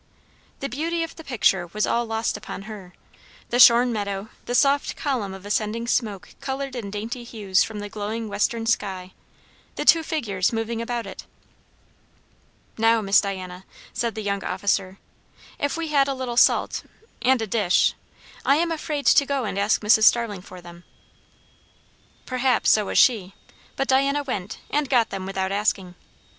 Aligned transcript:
The 0.61 0.67
beauty 0.67 1.03
of 1.03 1.15
the 1.15 1.23
picture 1.23 1.67
was 1.67 1.85
all 1.85 2.05
lost 2.07 2.35
upon 2.35 2.63
her: 2.63 2.93
the 3.51 3.59
shorn 3.59 3.93
meadow, 3.93 4.29
the 4.45 4.55
soft 4.55 4.95
column 4.95 5.31
of 5.31 5.45
ascending 5.45 5.85
smoke 5.85 6.29
coloured 6.41 6.75
in 6.75 6.89
dainty 6.89 7.23
hues 7.23 7.63
from 7.63 7.77
the 7.81 7.87
glowing 7.87 8.27
western 8.27 8.65
sky, 8.65 9.11
the 9.75 9.85
two 9.85 10.01
figures 10.01 10.51
moving 10.51 10.81
about 10.81 11.05
it. 11.05 11.27
"Now, 12.79 13.01
Miss 13.01 13.21
Diana," 13.21 13.63
said 13.93 14.15
the 14.15 14.23
young 14.23 14.43
officer. 14.43 14.97
"If 15.59 15.77
we 15.77 15.89
had 15.89 16.07
a 16.07 16.15
little 16.15 16.35
salt, 16.35 16.83
and 17.21 17.39
a 17.39 17.45
dish 17.45 17.93
I 18.43 18.55
am 18.55 18.71
afraid 18.71 19.05
to 19.05 19.25
go 19.27 19.43
and 19.45 19.55
ask 19.59 19.81
Mrs. 19.83 20.05
Starling 20.05 20.41
for 20.41 20.61
them!" 20.61 20.83
Perhaps 22.25 22.71
so 22.71 22.85
was 22.85 22.97
she; 22.97 23.35
but 23.75 23.87
Diana 23.89 24.23
went, 24.23 24.57
and 24.71 24.89
got 24.89 25.11
them 25.11 25.27
without 25.27 25.51
asking. 25.51 25.93